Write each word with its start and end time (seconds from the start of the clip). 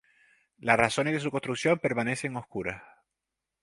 Las 0.57 0.79
razones 0.79 1.13
de 1.13 1.19
su 1.19 1.29
construcción 1.29 1.77
permanecen 1.77 2.35
oscuras. 2.35 2.81